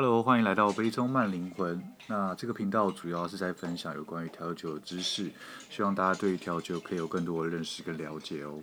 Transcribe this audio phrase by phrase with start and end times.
[0.00, 1.82] Hello，欢迎来到杯中慢灵魂。
[2.06, 5.28] 那这个频道主要是在分享有关于调酒的知识，
[5.68, 8.62] 希望大家对于调酒可以有更多的认识跟了解哦。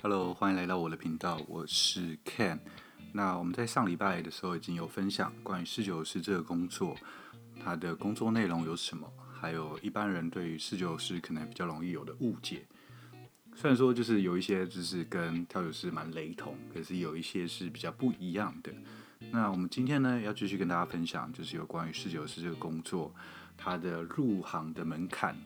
[0.00, 2.58] Hello，欢迎来到我的频道，我是 Ken。
[3.12, 6.96] 那我们在上礼拜的时候已经有分享关于侍酒师这个工作，
[7.62, 9.06] 它的工作内容有什么？
[9.40, 12.66] 还有一般人对于侍酒师可能比较容易有的误解，
[13.54, 18.72] 虽然说就是有一些就是跟调酒师蛮雷同，可是有一些是比较不一样的。
[19.30, 23.14] 那我们今天呢要继续跟大家分享，就是有关于侍酒师这个工作，
[23.56, 25.36] 它的入行的门槛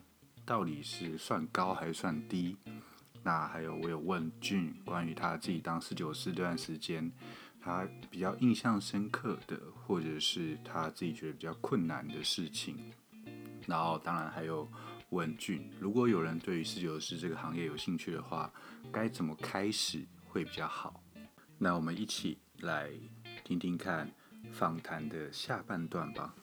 [0.45, 2.57] 到底是算高还是算低？
[3.23, 7.12] 那还有我有问俊关于他自己当侍酒师这段时间，
[7.61, 12.77] 他比较印象深刻的，或者是他自己觉得比较困难的事情。
[13.70, 14.69] 然后，当然还有
[15.10, 18.52] 问俊，如果有人对于侍酒师这个行业有兴趣的话，
[18.91, 21.00] 该怎么开始会比较好？
[21.56, 22.91] 那我们一起来
[23.45, 24.11] 听听看
[24.50, 26.34] 访谈的下半段吧。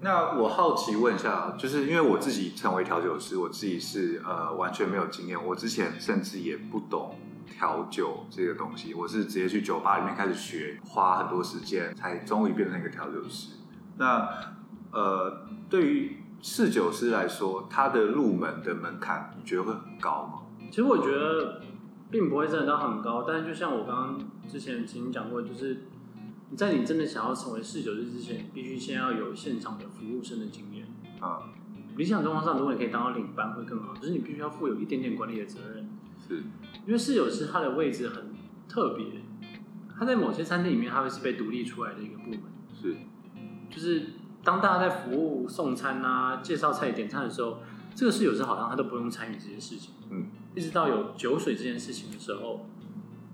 [0.00, 7.16] 那我好奇问一下，就是因为我自己成为调酒师，我自己是呃完全没有经验，我之前甚至也不懂
[7.46, 13.52] 调酒这个东西，我是直接去酒吧里面开始学，花很多时间才终于变成一个调酒师。
[13.98, 14.58] 那
[14.92, 20.66] 呃，对于侍酒师来说，他的入门的门槛，你觉得会很高吗？
[20.68, 21.62] 其实我觉得
[22.10, 25.84] 并不会真的到很高，但是就像我刚刚之前曾经讲过，就是
[26.50, 30.86] 你在你真的想要成为侍酒师之前，必须先要有现场的服务生的经验
[31.20, 31.40] 啊。
[31.96, 35.88] 理想状况上，如果你可以当到领班会更好，就是你必须要负有一点点管理的责任。
[36.28, 36.42] 是，
[36.86, 38.34] 因为侍酒师他的位置很
[38.68, 39.06] 特别，
[39.98, 42.40] 他在某些餐厅里面，他会是被独立出来的一个部门。
[42.78, 42.96] 是，
[43.70, 44.06] 就是。
[44.44, 47.58] 当大家在服务送餐啊、介绍菜、点餐的时候，
[47.94, 49.94] 这个室友是好像他都不用参与这些事情。
[50.10, 52.66] 嗯，一直到有酒水这件事情的时候，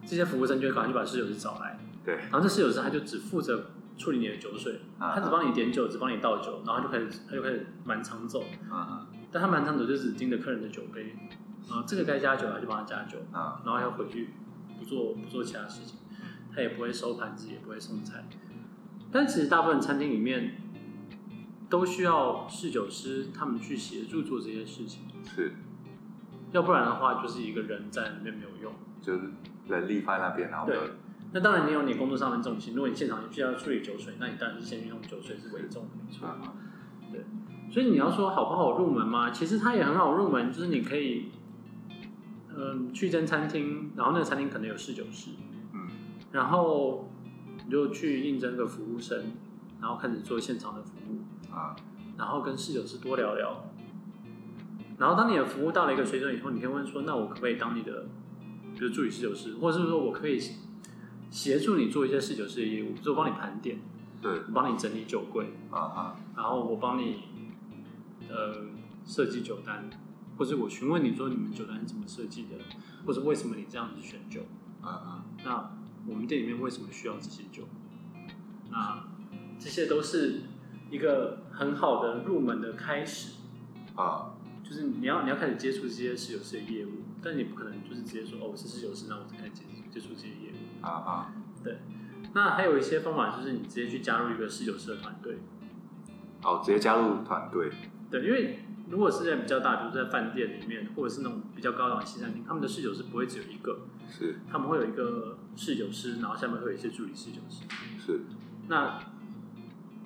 [0.04, 1.78] 这些服务生就会赶紧把侍酒师找来。
[2.04, 8.44] 对，然后这室友是他就只负责处理你的酒水，啊、他只帮你点酒，只帮你倒酒，然后他就开始他就开始满场走。
[8.70, 11.16] 啊，但他满场走就只盯着客人的酒杯，
[11.70, 13.18] 啊，这个该加酒他就帮他加酒。
[13.32, 14.28] 啊，然后要回去
[14.78, 15.98] 不做不做其他事情，
[16.54, 18.24] 他也不会收盘子，也不会送菜。
[19.10, 20.56] 但其实大部分餐厅里面。
[21.68, 25.52] 都需要侍酒师他们去协助做这些事情，是，
[26.52, 29.30] 要不然的话就是一个人在那边没有用，就是
[29.68, 30.78] 人力放在那边，然后对，
[31.32, 36.28] 那当然你有你工作上的重心，如果你现场需要处理酒水，那你当然是先运用酒水是为重的，没错，
[37.12, 37.24] 对，
[37.70, 39.30] 所以你要说好不好入门嘛？
[39.30, 41.26] 其实它也很好入门，就是你可以，
[42.56, 45.32] 嗯，去一间餐厅，然后那个餐厅可能有侍酒师，
[45.74, 45.86] 嗯，
[46.32, 47.10] 然后
[47.66, 49.32] 你就去应征个服务生，
[49.82, 51.17] 然后开始做现场的服务。
[51.58, 51.74] 啊，
[52.16, 53.64] 然后跟侍酒师多聊聊，
[54.96, 58.06] 然后当你的服务到了一个水准以后，你可以问说：“那我可不可以当你的，
[58.74, 60.40] 比如助理侍酒师，或者是说我可以
[61.30, 63.78] 协助你做一些侍酒师的业务，就帮你盘点，
[64.22, 67.24] 对，我帮你整理酒柜，啊哈，然后我帮你
[68.28, 68.66] 呃
[69.04, 69.90] 设计酒单，
[70.36, 72.56] 或者我询问你说你们酒单是怎么设计的，
[73.04, 74.42] 或者为什么你这样子选酒，
[74.80, 75.70] 啊啊，那
[76.06, 77.64] 我们店里面为什么需要这些酒？
[78.70, 79.04] 那
[79.58, 80.42] 这些都是。”
[80.90, 83.36] 一个很好的入门的开始
[83.94, 91.32] 啊，就是你要你要开始接触这些侍酒师的业务，但你不可能就是直接说哦，我是侍酒师，那我就开始接接触这些业务啊啊，
[91.62, 91.78] 对。
[92.34, 95.38] 那还有一些方法，就是你直接去加入一个侍酒师的团队。
[96.42, 97.70] 哦，直接加入团队。
[98.10, 98.60] 对，因为
[98.90, 107.64] 如果是在比较大，比如在饭店里面，或者是那种比较高档的西餐厅，他们的侍酒师不会只有一个，是，他们会有一个侍酒师，然后下面会有一些助理侍酒师，
[107.98, 108.20] 是。
[108.68, 109.00] 那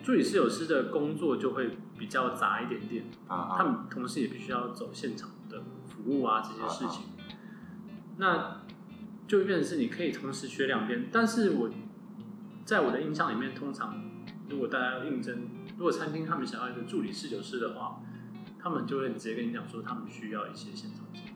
[0.03, 7.23] 助理侍酒师的工作就会比较杂一点点，啊，他们同时也必须要走现场的服务啊这些事情，啊、
[8.17, 8.63] 那
[9.29, 11.09] 就会变成是你可以同时学两边。
[11.13, 11.71] 但是我
[12.65, 14.03] 在我的印象里面，通常
[14.49, 15.49] 如果大家要应征，
[15.79, 18.01] 如果餐厅他们想要一个助理侍酒师的话，
[18.59, 21.35] 他们就会直接跟你讲说，他们需要一些现场经验。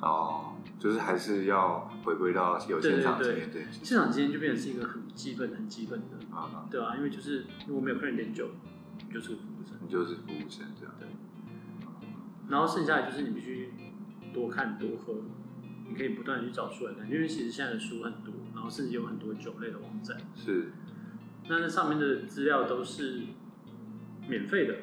[0.00, 6.36] 哦，就是还是要回归到有现场经验，对，对，对，现场经验就变成是一个很基本、很激愤的。
[6.36, 8.50] 啊，对啊，因为就是如果没有客人点酒，
[9.06, 11.08] 你就是个服务生，你就是服务生这样，对。
[12.48, 13.72] 然后剩下的就是你必须
[14.32, 15.14] 多看多喝，
[15.88, 20.72] 你可以不断的去找出来看，因为其实现在的书很多，然后甚至有很多酒类的网站，是。
[21.48, 23.22] 那那上面的资料都是
[24.28, 24.74] 免费的，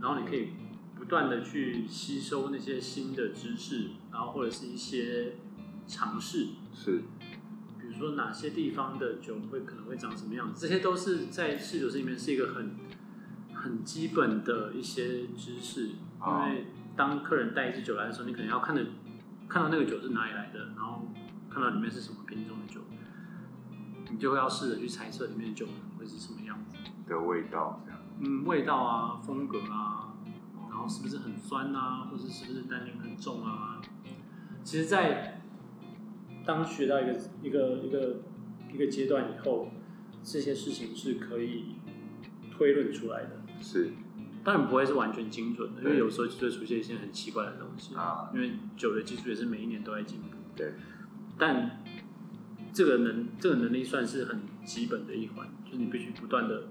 [0.00, 0.50] 然后你可以。
[1.00, 5.32] 不断的去吸收那些新的知识，然后或者是一些
[5.86, 7.00] 尝试，是，
[8.00, 12.74] 说哪些地方的酒会可能会长什么样子，这些都是在侍酒师里面是一个很
[13.54, 16.66] 很基本的一些知识，因为
[16.96, 18.84] 当客人带一支酒来的时候，你可能要看的
[19.48, 21.08] 看到那个酒是哪里来的，然后
[21.48, 22.80] 看到里面是什么品种的酒，
[24.10, 25.66] 你就会要试着去猜测里面的酒
[25.98, 26.76] 会是什么样子
[27.08, 28.00] 的味道，这样。
[28.20, 30.14] 嗯，味道啊，风格啊，
[30.68, 33.80] 然后是不是很酸啊，或者是不是单宁很重啊？
[34.62, 35.39] 其实，在
[36.44, 38.20] 当学到一个一个一个
[38.72, 39.70] 一个阶段以后，
[40.22, 41.76] 这些事情是可以
[42.50, 43.40] 推论出来的。
[43.60, 43.92] 是，
[44.42, 48.30] 当然不会是完全精准的，因为有时候就会出现一些很奇怪的东西啊。
[48.34, 50.28] 因为酒的技术也是每一年都在进步。
[50.56, 50.72] 对，
[51.38, 51.82] 但
[52.72, 56.64] 这个能这个能力算是很基本的一环，就是你必须不断的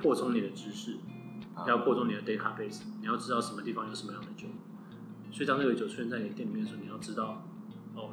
[0.00, 0.96] 扩充你的知识，
[1.66, 4.46] 要扩充你的 database，你要知道什么地方有什么样的酒。
[5.32, 7.42] 所以当这个酒出现在你店里面的时候，你要知道，哦，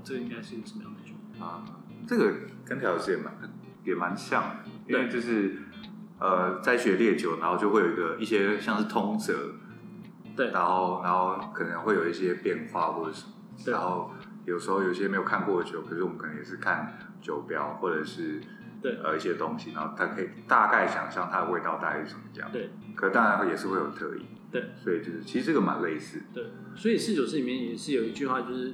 [0.03, 1.63] 这个应该是一个什么样的酒啊？
[2.07, 2.33] 这个
[2.65, 3.33] 跟调酒师也蛮
[3.85, 4.55] 也蛮像的，
[4.87, 5.57] 因为就是
[6.19, 9.55] 呃，在学烈酒，然后就会有一个一些像是通则，
[10.35, 14.11] 对，然后然后可能会有一些变化或者什么，然后
[14.45, 18.41] 有时候有些没有看过的酒，可是我们可能也是看酒标或者是
[18.81, 18.99] 对。
[19.03, 24.25] 呃一些东西，然后它可以大概想象它的味道大概是什么样，对，可当然也是会有特异。
[24.51, 26.21] 对，所以就是其实这个蛮类似。
[26.33, 26.43] 对，
[26.75, 28.73] 所以四酒师里面也是有一句话，就是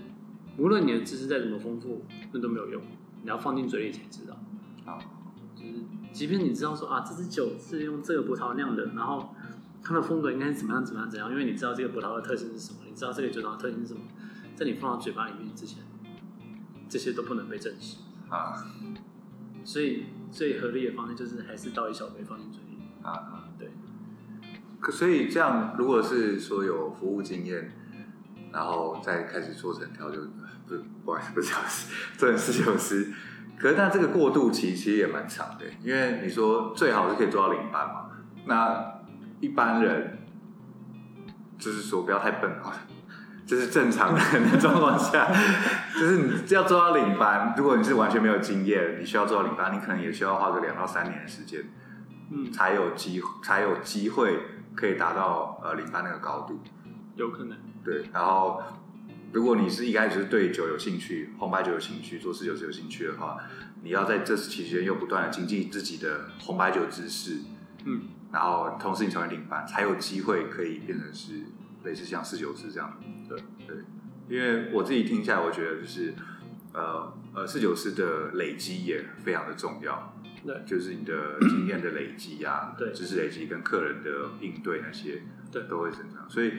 [0.59, 2.03] 无论你的知识再怎么丰富，
[2.33, 2.81] 那都没有用，
[3.23, 4.37] 你要放进嘴里才知道。
[4.85, 4.99] 啊，
[5.55, 5.73] 就是
[6.11, 9.33] 即便你知道说啊，这支酒是用这个葡萄酿的，然后
[9.81, 14.01] 它的风格应该是怎么样怎么样怎样，因为你知道这个葡萄的特性是什么，你知道这个酒庄的特性是什么，
[14.55, 15.83] 在你放到嘴巴里面之前，
[16.89, 17.97] 这些都不能被证实
[18.29, 18.53] 啊。
[19.63, 23.49] 所以最合理的方式就是还是倒一小杯放进嘴里啊。
[23.57, 23.69] 对。
[24.79, 27.71] 可所以这样，如果是说有服务经验，
[28.51, 30.21] 然后再开始做成调酒，
[30.69, 31.87] 不是不好意思，不是调酒师，
[32.17, 33.11] 做成侍酒师。
[33.57, 38.05] 可是，但这个过渡期其实也蛮长的，因为你说最好是可以做到领班嘛。
[38.45, 39.01] 那
[39.41, 40.19] 一般人
[41.57, 42.71] 就是说不要太笨啊，
[43.45, 45.27] 就是正常人的状况下，
[45.93, 47.53] 就是你要做到领班。
[47.57, 51.63] 如果你是完全没有经验，你需要做到领班，你可能也需要花个两到三年的时间，
[52.31, 54.39] 嗯，才有机才有机会。
[54.75, 56.61] 可以达到呃领班那个高度，
[57.15, 57.57] 有可能。
[57.83, 58.61] 对，然后
[59.31, 63.37] 如果你是一开始是对酒有兴趣，红白酒有兴趣，做侍酒师有兴趣的话，
[63.83, 67.37] 你要在这期间又不断的精进自己的红白酒知识，
[67.85, 71.33] 嗯，然后同时你成为领班，才有机会可以变成是
[71.83, 72.99] 类似像侍酒师这样。
[73.27, 73.77] 对对，
[74.27, 76.13] 因为我自己听下来，我觉得就是
[76.73, 80.15] 呃呃侍酒师的累积也非常的重要。
[80.45, 84.09] 对，就是你的经验的累积啊，对，知识累积跟客人的
[84.39, 85.21] 应对那些，
[85.51, 86.27] 对，都会成长。
[86.29, 86.53] 所以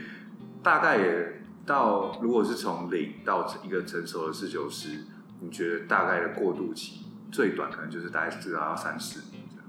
[0.62, 5.04] 大概也到，如果是从零到一个成熟的侍酒师，
[5.38, 9.64] 你觉得大概的过渡期最短可能就是大概至少要三四年这样？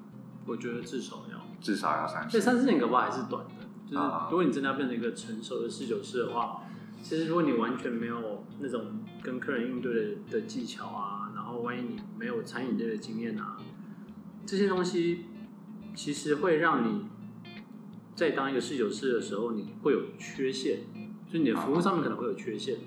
[0.48, 2.31] 我觉得至少要至少要三四年。
[2.31, 3.68] 这三四年可不还是短的。
[3.86, 6.63] 就是如果你真的要变成一个成熟的侍酒师的话，
[7.03, 13.57] 其实如果你完全没有那种跟客人应对的的技巧啊，然后万一你没有餐饮类的经验啊。
[14.44, 15.25] 这些东西
[15.94, 17.06] 其实会让你
[18.15, 20.80] 在当一个侍酒师的时候，你会有缺陷，
[21.31, 22.78] 就你的服务上面可能会有缺陷。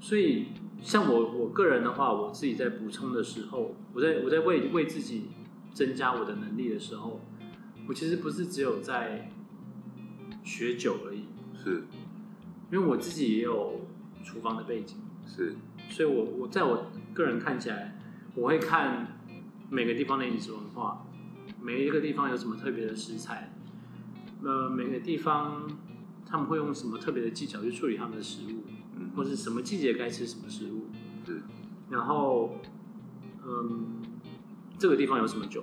[0.00, 0.48] 所以，
[0.82, 5.28] 像我我个人的话，我自己在补充的时候，我在我在为为自己
[5.72, 7.20] 增加我的能力的时候，
[7.88, 9.30] 我其实不是只有在
[10.44, 11.24] 学酒而已，
[11.54, 11.84] 是，
[12.70, 13.80] 因为我自己也有
[14.24, 15.54] 厨房的背景，是，
[15.88, 17.98] 所以我我在我个人看起来，
[18.34, 19.08] 我会看。
[19.74, 21.06] 每个地方的饮食文化，
[21.58, 23.54] 每一个地方有什么特别的食材，
[24.42, 25.66] 呃，每个地方
[26.32, 28.64] 他们会用什么特别的技巧去处理他们的食物，
[28.96, 30.86] 嗯，或是什么季节该吃什么食物，
[31.26, 31.42] 是，
[31.90, 32.58] 然后，
[33.46, 34.00] 嗯，
[34.78, 35.62] 这个地方有什么酒，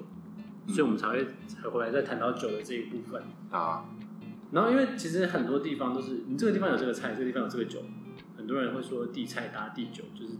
[0.67, 3.89] 所以我们才会才回来再谈到酒的这一部分啊。
[4.51, 7.81] 然后，因为其实很多地方都是你这个地方有这个菜，这个地方有这个酒，
[8.37, 10.33] 很多人会说地菜搭地酒，就是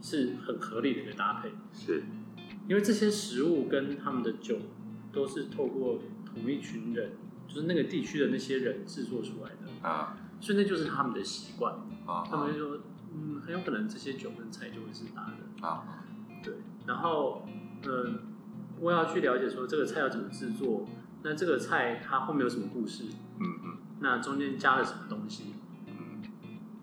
[0.00, 2.04] 是很合理的一个搭配，是。
[2.68, 4.58] 因为这些食物跟他们的酒
[5.12, 7.10] 都是透过同一群人，
[7.52, 11.74] 就是那个地区的那些人制作出来的啊，所以那就是他们的习惯
[12.06, 12.24] 啊。
[12.24, 12.78] 他们就说，
[13.12, 15.84] 嗯，很有可能这些酒跟菜就会是搭的啊。
[16.42, 16.54] 对，
[16.86, 17.46] 然后
[17.86, 18.20] 嗯，
[18.80, 20.88] 我要去了解说这个菜要怎么制作，
[21.22, 23.04] 那这个菜它后面有什么故事？
[23.38, 25.54] 嗯嗯，那中间加了什么东西？
[25.86, 26.22] 嗯，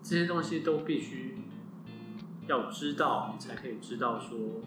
[0.02, 1.36] 这些东西都必须
[2.46, 4.62] 要知道，你才可以知道说。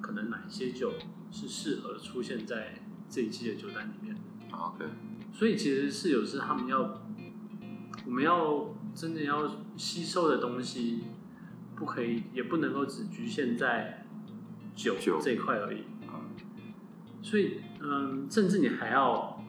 [0.00, 0.92] 可能哪一些酒
[1.32, 2.74] 是适合出现在
[3.08, 4.20] 这一季的酒单里面的
[4.54, 4.84] ？OK，
[5.34, 7.02] 所以其实侍酒师他们要，
[8.06, 11.02] 我们要真的要吸收的东西，
[11.74, 14.06] 不可以，也不能够只局限在
[14.76, 15.82] 酒这一块而已。
[17.20, 19.42] 所以，嗯，甚至你还要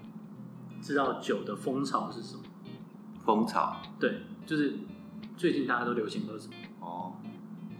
[0.81, 2.41] 知道酒的风潮是什么。
[3.23, 3.81] 风潮。
[3.99, 4.79] 对，就是
[5.37, 6.53] 最近大家都流行喝什么？
[6.79, 7.13] 哦，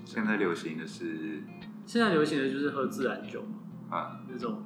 [0.06, 1.42] 现在流行的是，
[1.88, 4.64] 现在流行的就是喝自然酒嘛啊，那种，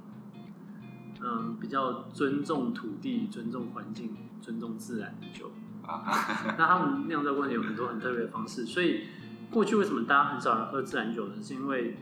[1.22, 5.52] 嗯，比较尊重土地、尊重环境、尊重自然的酒
[5.86, 6.04] 啊。
[6.58, 9.04] 那他们酿造过程有很多很特别的方式，所以
[9.52, 11.34] 过去为什么大家很少人喝自然酒呢？
[11.42, 11.98] 是因为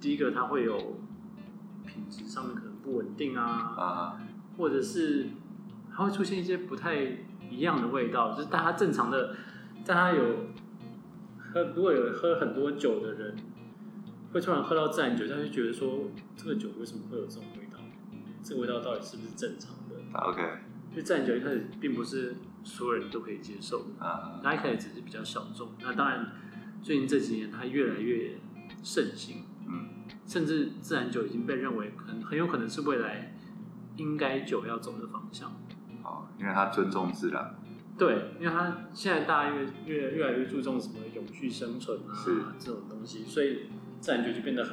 [0.00, 0.98] 第一个它会有
[1.86, 3.42] 品质上面可能不稳定啊，
[3.76, 4.20] 啊，
[4.56, 5.26] 或者是
[5.90, 6.96] 它会出现一些不太
[7.50, 9.34] 一样的味道，就是大家正常的，
[9.86, 10.22] 大家有
[11.38, 13.36] 喝如果有喝很多酒的人，
[14.32, 17.67] 会突然喝到自然酒，他就觉得说这个酒为什么会有这种味道？
[18.48, 20.40] 这个味道到底是不是正常的？OK，
[20.92, 25.68] 因为自然酒一开始并不是所有人都可以接受的，啊，它一开始只是比较小众。
[25.82, 26.32] 那当然，
[26.82, 28.38] 最近这几年它越来越
[28.82, 29.44] 盛行。
[29.66, 29.88] 嗯，
[30.26, 33.34] 甚至自然酒已经被认为很很有可能是未来
[33.96, 35.50] 应该酒要走的方向。
[36.02, 37.54] 哦，因为它尊重自然。
[37.98, 43.66] 对，因为它现在大家越越越来越注重什么永续生存啊，是这种东西，所以
[44.00, 44.70] 自然酒就变得很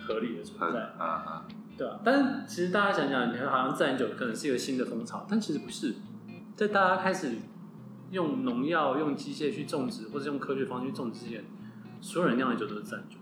[0.00, 0.80] 合理的存在。
[0.98, 2.00] 啊啊，对啊。
[2.04, 5.94] 但是其实大家想想，你看好像自然酒可能是一个新的风潮，但其实不是。
[6.56, 7.32] 在大家开始
[8.10, 11.44] 用农药、用机械去种植，或者用科学方式去种植之前，
[12.00, 13.16] 所有人酿的酒都是自然酒。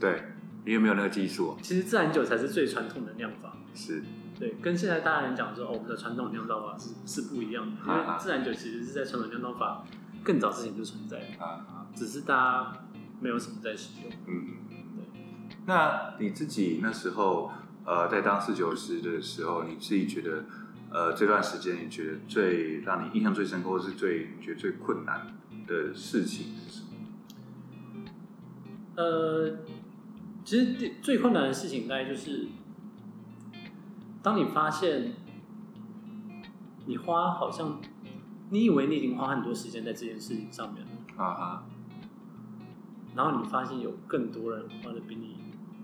[0.00, 0.22] 对。
[0.66, 1.58] 你有没有那个技术？
[1.60, 4.02] 其实自然酒才是最传统的酿法，是
[4.38, 9.84] 对，跟现在大家人讲说哦，我们的传统酿造法是是不一样的，因为自然酒其实是在传统酿造法
[10.22, 12.72] 更早之前就存在啊，只是大家
[13.20, 14.10] 没有什么在使用。
[14.26, 15.22] 嗯嗯对。
[15.66, 17.52] 那你自己那时候
[17.84, 20.44] 呃，在当四九师的时候，你自己觉得
[20.90, 25.36] 呃这段时间你觉得最让你印象最深刻，或是最你觉得最困难
[25.66, 26.88] 的事情是什么？
[28.96, 29.58] 呃。
[30.46, 32.48] 其实最困难的事情，大概就是，
[34.22, 35.14] 当你发现
[36.84, 37.80] 你花好像，
[38.50, 41.66] 你以为你已经花很多时间在这件事情上面了啊哈，
[43.16, 45.38] 然后你发现有更多人花的比你，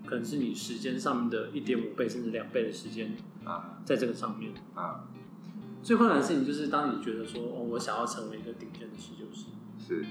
[0.05, 4.53] 可能是你时间上面的一点五倍甚至两倍的时间啊，在这个上面。
[4.75, 5.05] 啊，
[5.83, 9.45] 最困难的事情就是当你觉得说，哦，我想要成为一个顶尖的侍酒师，
[9.79, 10.05] 是，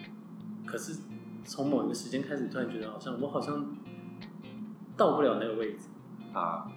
[0.67, 0.99] 可是
[1.45, 3.77] 从某一个时间开始，突然觉得好像我好像。
[4.97, 5.89] 到不了那个位置。
[6.35, 6.71] 啊，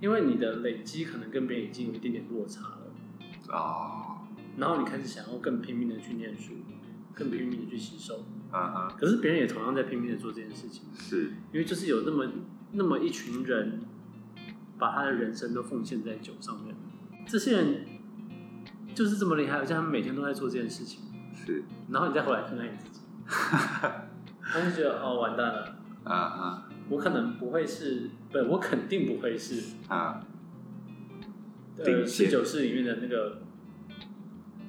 [0.00, 3.54] 因为你的累积可能跟别人已经有一点点落差了。
[3.54, 4.24] 啊，
[4.56, 6.54] 然后你开始想要更拼命的去念书，
[7.12, 11.32] 更拼命的去吸收啊啊，可是别人也同样在拼命的做这件事情，是。
[11.52, 12.26] 因为就是有那么
[12.72, 13.80] 那么一群人，
[14.78, 16.76] 把他的人生都奉献在酒上面，
[17.26, 17.86] 这些人
[18.94, 21.00] 就是这么厉害，而且他们每天都在做这件事情，
[21.34, 25.76] 是，然后你再回来看看你自己， 他就觉得哦，完蛋了。
[26.04, 26.68] 啊啊。
[26.90, 30.20] 我可能不会是，不，我肯定不会是啊。
[31.76, 33.40] 对，侍酒师里面的那个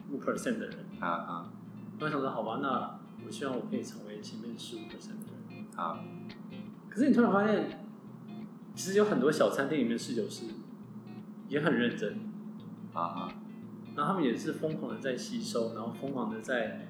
[0.09, 0.85] 五 percent 的人。
[1.01, 1.51] 啊啊。
[1.99, 5.99] 我想说，好吧，那我希望我可以成为前面十五 percent 的人啊。
[6.89, 7.85] 可是你突然发现，
[8.75, 10.45] 其实有很多小餐厅里面的侍酒师
[11.49, 12.19] 也很认真
[12.93, 13.33] 啊啊。
[13.95, 16.87] 然后他们也是疯狂的在吸收，然后疯狂的在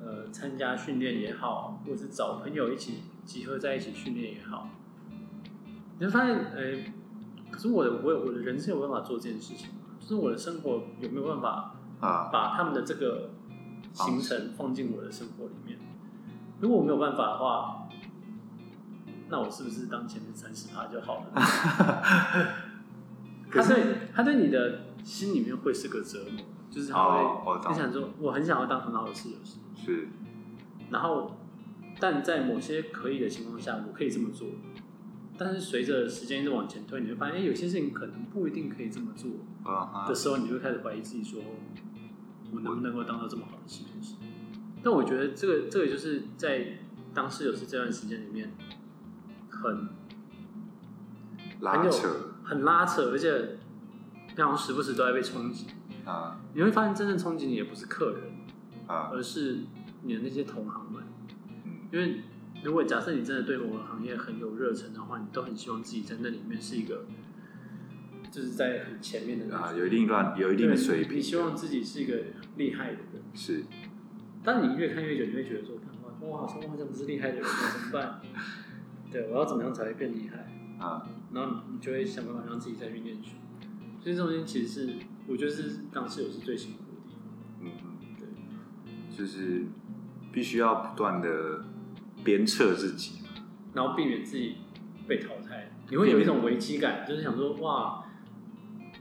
[0.00, 3.02] 呃参加训练也好，或者是找朋友一起。
[3.24, 4.68] 集合在一起训练也好，
[5.98, 6.92] 你会发现，哎、欸，
[7.50, 9.96] 可是我的我我的人生有办法做这件事情吗？
[9.98, 13.30] 就是我的生活有没有办法啊，把他们的这个
[13.94, 15.78] 行程放进我的生活里面？
[16.60, 17.88] 如果我没有办法的话，
[19.30, 21.32] 那我是不是当前面三十趴就好了？
[23.50, 30.08] 他对他对你的心里面会是个折磨，就是他会你想说，我很想要当很好的侍酒师，是，
[30.90, 31.38] 然后。
[32.00, 34.48] 但在某些可以的情况下，我可以这么做。
[35.38, 39.30] 但是随着时间一直往前推，你会发现，哎，有些事情可能不一定可以这么做。
[40.08, 41.40] 的时候，你就会开始怀疑自己，说，
[42.54, 44.14] 我能不能够当到这么好的侍酒师？
[44.82, 46.78] 但我觉得这个这个就是在
[47.12, 48.52] 当侍酒师这段时间里面，
[49.48, 49.88] 很
[51.60, 52.08] 拉扯，
[52.44, 53.58] 很拉扯，而且
[54.28, 55.66] 非常时不时都在被冲击。
[56.04, 58.32] 啊，你会发现，真正冲击你也不是客人，
[58.86, 59.60] 啊，而是
[60.02, 61.02] 你的那些同行们。
[61.90, 62.20] 因为
[62.62, 67.06] 如果假设你真的对某个行业很有热忱的话，你都很希望自己在那里面是一个，
[68.34, 71.18] 就是在很前面的人啊，有一定段有一定的水平。
[71.18, 72.16] 你希望自己是一个
[72.56, 73.22] 厉害的人。
[73.32, 73.64] 是。
[74.42, 75.76] 当你越看越久，你会觉得说
[76.28, 78.20] ：“哇，好像我好像不是厉害的人，怎么办？”
[79.12, 80.52] 对，我要怎么样才会变厉害
[80.84, 81.06] 啊？
[81.32, 83.36] 然后你就会想办法让自己再去念书。
[84.02, 84.94] 所以这种东西其实是
[85.28, 87.22] 我觉得是当室友是最辛苦的地方。
[87.60, 89.66] 嗯嗯，对，就是
[90.32, 91.66] 必须要不断的。
[92.22, 93.18] 鞭策自己，
[93.74, 94.54] 然后避免自己
[95.06, 95.70] 被淘汰。
[95.90, 98.02] 你会有一种危机感，就是想说，哇，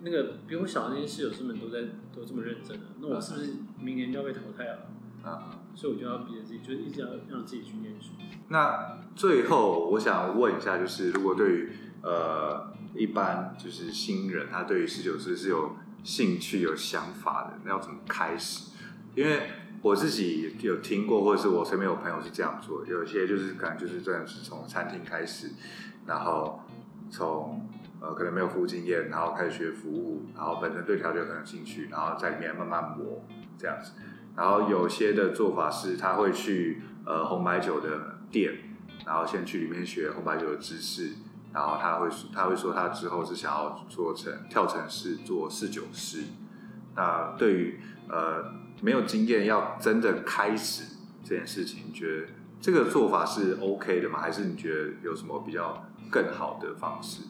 [0.03, 1.79] 那个比我小的那些室友师们都在
[2.13, 4.89] 都这么认真的，那我是不是明年就要被淘汰了？
[5.23, 8.09] 啊，所以我就要逼着自己，就是一直要让自己去念书。
[8.49, 11.69] 那最后我想问一下，就是如果对于
[12.01, 18.71] 呃一般就是新人，他对于侍酒师是有兴趣、有想法的，那要怎么开始？
[19.15, 19.43] 因为
[19.81, 25.51] 我自己有听过，或者是我身边有朋友是这样做，有些就是可能就是真的是从餐厅开始，
[26.05, 26.59] 然后
[27.09, 27.62] 从
[28.03, 33.23] 呃可能没有服务经验，然后开始学服务，然后本身对调酒很有兴趣，然后在里面慢慢磨
[33.57, 33.93] 这样子。
[34.35, 38.53] 然后有些的做法是他会去呃红白酒的店，
[39.05, 41.13] 然后先去里面学红白酒的知识，
[41.53, 46.23] 然后他会他会说他之后是想要做成跳成是做侍酒师。
[46.95, 47.79] 那对于
[48.09, 48.61] 呃。
[48.81, 52.27] 没有经验，要真的开始这件事情，你觉得
[52.59, 54.19] 这个做法是 OK 的吗？
[54.19, 57.23] 还是你觉得有什么比较更好的方式？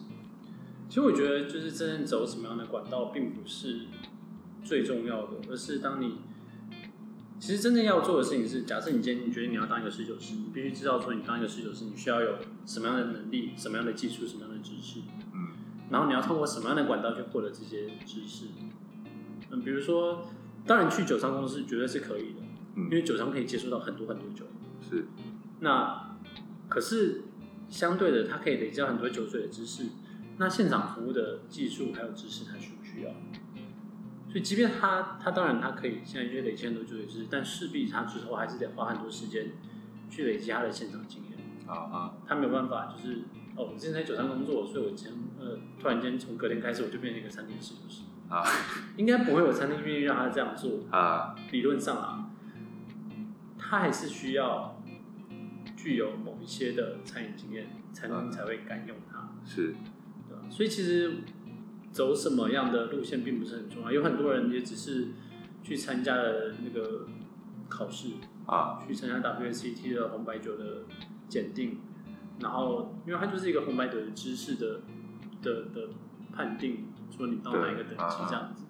[0.88, 3.80] 其实我觉得，就是真正走什么样的管道，并不是
[4.62, 6.18] 最重要的，而是当你
[7.40, 15.00] 其实真正要做的事情是，假设你今天你觉得你要当一个侍酒师，你必须知道说，你当一个侍酒师，你需要有什么样的能力、什么样的技术、什么样的知识，
[15.32, 15.48] 嗯，
[15.90, 18.46] 然后你要通过什么样的管道去获得这些知识，
[19.50, 20.26] 嗯，比如说。
[20.66, 22.40] 当然，去酒商公司绝对是可以的，
[22.76, 24.46] 嗯，因为酒商可以接触到很多很多酒。
[24.80, 25.04] 是。
[25.60, 26.16] 那
[26.70, 27.24] 可是
[27.68, 29.84] 相对的，他可以累积很多酒水的知识。
[30.36, 33.10] 那现场服务的技术还有知识，他需不需要？
[34.28, 39.52] 所以，即便他他当然他可以现在去累积很多酒水知识，但势必他之后还是得花很多时间
[40.10, 41.38] 去累积他的现场经验。
[41.68, 42.14] 啊啊。
[42.26, 43.22] 他没有办法，就是
[43.54, 48.02] 哦，我之前在酒商工作，所以我前呃突然间从隔天开始我就变成一个餐厅侍酒师。
[48.28, 48.42] 啊，
[48.96, 51.36] 应该不会有餐厅愿意让他这样做啊。
[51.52, 52.30] 理论上啊，
[53.56, 54.82] 他还是需要
[55.76, 59.28] 具有某一些的餐饮经验，餐厅才会敢用他。
[59.46, 59.76] 是？
[60.54, 61.14] 所以其实
[61.90, 63.90] 走什么样的路线并不是很重要。
[63.90, 65.08] 有很多人也只是
[65.64, 67.08] 去参加了那个
[67.68, 68.10] 考试
[68.46, 70.84] 啊，去参加 WSET 的红白酒的
[71.28, 71.78] 检定，
[72.38, 74.82] 然后因为它就是一个红白酒的知识的
[75.42, 75.88] 的的
[76.32, 76.84] 判定。
[77.16, 78.64] 说你到哪一个等级这样子，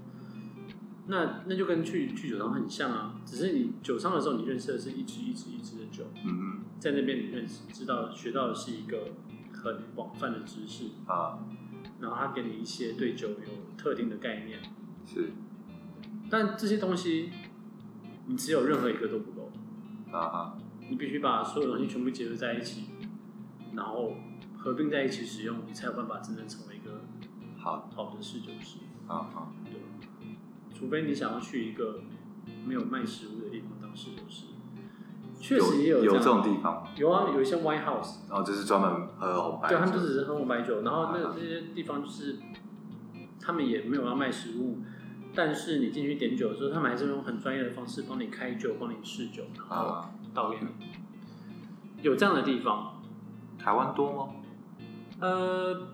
[1.06, 9.12] 那那就跟去去酒商很像啊，只是你酒商的时候，你认识的是一支一支一支的酒，嗯嗯，在那边你认识知道学到的是一个
[9.50, 11.38] 很广泛的知识啊，
[12.04, 14.60] 然后他给你一些对酒有特定的概念，
[15.06, 15.32] 是，
[16.28, 17.30] 但这些东西
[18.26, 19.50] 你只有任何一个都不够
[20.12, 20.58] 啊，
[20.90, 22.84] 你必须把所有东西全部结合在一起，
[23.72, 24.16] 然后
[24.58, 27.00] 合并在一起使用，你才有办法真正成为一个。
[27.56, 27.88] 好。
[27.96, 29.72] 好的侍酒师啊啊，对，
[30.74, 32.02] 除非你想要去一个
[32.66, 34.44] 没有卖食物的地方当侍酒师，
[35.44, 42.38] 确实也有有这种地方，有啊，有一些 wine house，然后就是专门喝红白酒，对，他们就只是喝红白酒，然后那那些地方就是
[43.38, 44.78] 他们也没有要卖食物，
[45.34, 50.68] 但是你进去点酒的时候，他们还是用很专业的方式帮你开酒，帮你试酒，然后倒给你，
[52.00, 53.02] 有这样的地方，
[53.58, 54.32] 台湾多吗？
[55.20, 55.88] 呃。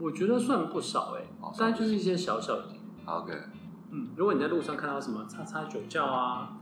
[0.00, 1.24] 我觉得算不少哎，
[1.58, 2.66] 但就是一些小小的。
[3.04, 3.32] OK，
[3.90, 6.56] 嗯，如果你在路上看到什么叉叉酒窖啊、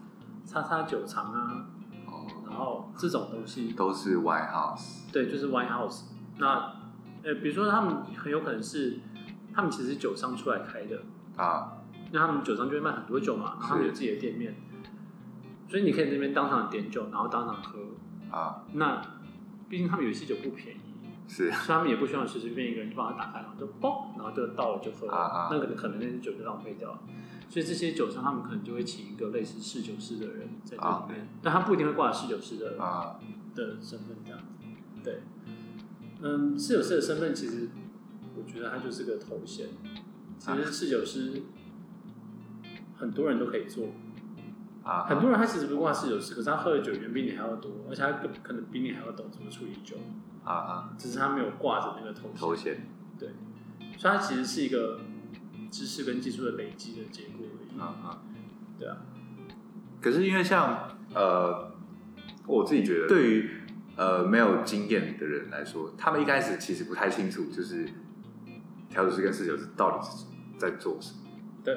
[0.47, 1.67] 叉叉酒厂啊，
[2.07, 5.13] 哦，然后这种东西都是 wine house。
[5.13, 6.05] 对，就是 wine house。
[6.39, 6.73] 那
[7.23, 9.01] 呃，比如说他们很有可能是
[9.53, 11.03] 他们其实是酒商出来开的
[11.37, 11.79] 啊，
[12.13, 14.55] 那他们酒商就会卖很多酒嘛，他们有自己的店面，
[15.69, 17.81] 所以你可以在那边当场点酒，然后当场喝
[18.31, 18.63] 啊。
[18.75, 19.03] 那
[19.69, 20.81] 毕竟他们有些酒不便宜。
[21.29, 26.99] 是，所以他们也不需要随随便便一个人就把它打开，然后就嘣，然后就倒了就喝了，啊啊那个可能那些酒就浪费掉了。
[27.49, 33.19] 所以这些酒商他们可能就会请一个类似侍酒师的人在这里面，啊、但他不一定会挂侍酒师的、啊、
[33.55, 34.65] 的身份这样子。
[35.03, 35.23] 对，
[36.21, 37.69] 嗯，侍酒师的身份其实
[38.37, 39.69] 我觉得他就是个头衔。
[40.39, 41.43] 其实侍酒师
[42.97, 43.89] 很多人都可以做，
[44.83, 49.97] 啊，很多人他其实不挂侍酒师，可是他喝的酒远比你还要多，而且他可能比你还要懂怎么处理酒。
[50.45, 50.95] 啊啊！
[50.97, 52.87] 只是他没有挂着那个头衔，头衔，
[53.19, 53.31] 对，
[53.99, 55.01] 所以他其实是一个
[55.71, 57.81] 知识跟技术的累积的结果而已。
[57.81, 58.23] 啊啊，
[58.79, 58.97] 对啊。
[60.01, 61.73] 可是因为像呃，
[62.47, 63.51] 我自己觉得，对于
[63.97, 67.89] 呃没有经验的人来说，他们一开始其实不太清楚，就是
[68.89, 70.27] 调酒师跟侍酒师到底是
[70.59, 71.31] 在做什么。
[71.65, 71.77] 对。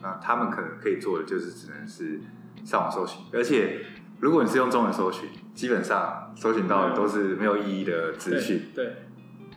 [0.00, 2.20] 那他们可能可以做的就是只能是
[2.64, 3.80] 上网搜寻，而且。
[4.18, 8.70] 如果你是用中文搜寻，基本上搜寻到的都是没有意义的资讯。
[8.74, 8.94] 对，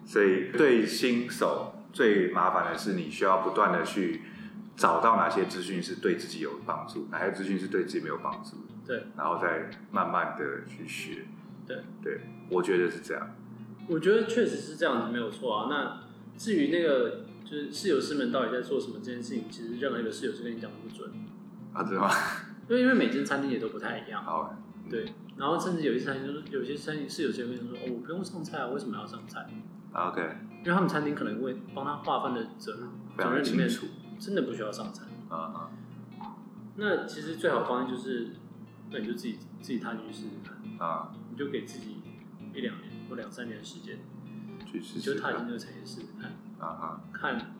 [0.05, 4.21] 所以对新手最麻烦的是，你需要不断的去
[4.75, 8.58] 找到哪些资讯是对自己有帮助，哪些资讯是对自己没有帮助。
[8.86, 11.25] 对，然后再慢慢的去学。
[11.67, 13.36] 对，对，我觉得是这样。
[13.88, 15.67] 我觉得确实是这样子，没有错啊。
[15.69, 16.02] 那
[16.38, 21.12] 至于那个就是室友师们到底在做什么这件事情，其实任何一个室友是跟你讲不准。
[21.73, 22.10] 啊，对吗？
[22.67, 24.23] 因为因为每间餐厅也都不太一样。
[24.23, 24.56] 好。
[24.89, 25.06] 对，
[25.38, 29.47] 然后甚至有些餐厅就是有些餐厅室友就会说，哦，我不用上菜啊，为什么要上菜
[29.93, 30.38] ？OK。
[30.60, 33.69] 因为他们餐厅可能会帮他划分的责任责任里面，
[34.19, 35.08] 真的不需要上餐。
[35.30, 35.69] 啊、
[36.19, 36.25] uh -huh.
[36.75, 38.30] 那其实最好的方式就是，
[38.91, 41.15] 那你就自己自己踏进去试试看啊，uh.
[41.32, 42.02] 你就给自己
[42.54, 43.99] 一两年或两三年的时间，
[44.65, 47.17] 去试就踏进这个产业试试看啊，uh -huh.
[47.17, 47.54] 看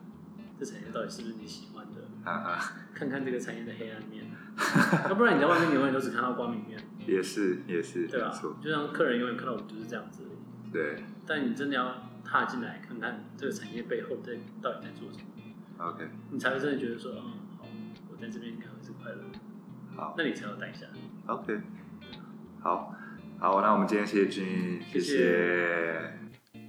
[0.58, 2.72] 这产业到底是不是你喜欢的啊，uh -huh.
[2.92, 4.26] 看看这个产业的黑暗面。
[5.08, 6.78] 要不然你在外面，永远都只看到光明面。
[7.06, 8.30] 也是也是，对吧？
[8.62, 10.24] 就像客人永远看到我们就是这样子。
[10.70, 11.02] 对。
[11.26, 15.24] 但你真的要踏进来看看这个产业背后在到底在做什么。
[15.78, 16.08] OK。
[16.30, 17.66] 你才会真的觉得说，嗯，好，
[18.08, 19.38] 我在这边应该会是快乐的。
[19.96, 20.14] 好。
[20.16, 20.86] 那你才要待下。
[21.26, 21.60] OK。
[22.60, 22.94] 好，
[23.40, 26.12] 好，那我们今天谢谢君，谢谢。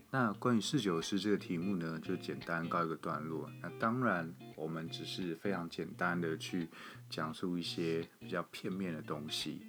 [0.09, 3.47] 那关于四九师这个题目呢，就简单告一个段落。
[3.61, 6.67] 那当然，我们只是非常简单的去
[7.07, 9.61] 讲述一些比较片面的东西。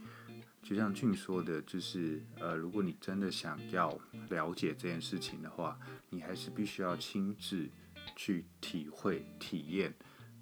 [0.63, 3.99] 就像俊说的，就是呃，如果你真的想要
[4.31, 7.69] 了解这件事情的话，你还是必须要亲自
[8.15, 9.93] 去体会、体验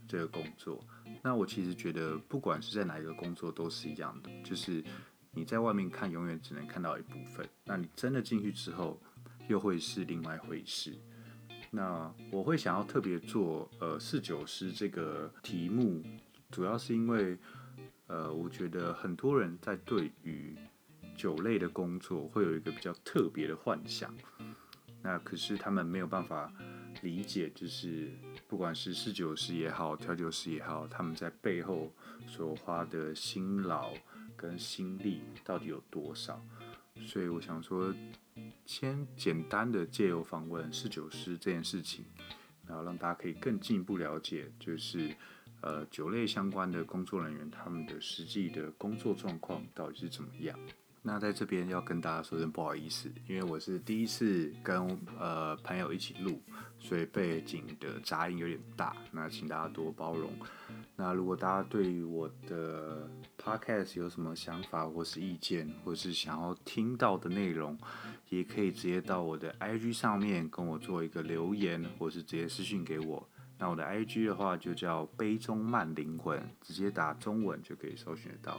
[0.07, 0.85] 这个工作。
[1.23, 4.85] 那我其实觉得，不管是在哪一个工作都是一样的，就是
[5.33, 7.49] 你在外面看，永远只能看到一部分。
[7.65, 9.01] 那你真的进去之后，
[9.49, 10.95] 又会是另外一回事。
[11.71, 16.03] 那我会想要特别做呃侍酒师这个题目，
[16.51, 17.39] 主要是因为
[18.11, 20.57] 呃，我觉得很多人在对于
[21.17, 24.13] 酒类的工作会有一个比较特别的幻想。
[25.01, 26.53] 那可是他们没有办法
[27.03, 28.11] 理解，就是
[28.49, 31.93] 不管是侍酒师也好，调酒师也好，他们在背后
[32.27, 33.95] 所花的辛劳
[34.37, 36.45] 跟心力到底有多少。
[37.07, 37.95] 所以我想说。
[38.65, 42.05] 先简单的借由访问侍酒师这件事情，
[42.67, 45.15] 然后让大家可以更进一步了解，就是
[45.61, 50.59] 呃酒类相关的工作人员他们的实际的工作状况到底是怎么样。
[51.03, 56.39] 那在这边要跟大家说声不好意思，因为我是第一次跟呃朋友一起录，
[56.79, 60.31] 所以背景的杂音有点大，那请大家多包容。
[60.97, 63.09] 那如果大家对于我的
[63.43, 67.79] podcast 有什么想法或是意见，或是想要听到的内容，
[68.29, 73.27] 也可以直接到我的 IG 上面跟我做一个留言，或是直接私信给我。
[73.61, 78.59] 那我的 IG 的话就叫杯中慢灵魂，直接打中文就可以搜寻得到。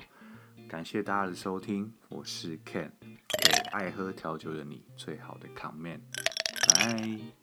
[0.69, 6.01] 感谢大家的收听，我是 Ken，给爱喝调酒的你最好的 comment，
[6.67, 7.40] 拜。